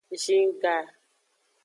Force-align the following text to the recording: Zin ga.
Zin 0.23 0.47
ga. 0.61 0.77